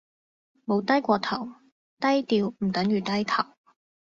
[0.65, 1.47] 冇低過頭，
[1.99, 3.45] 低調唔等於低頭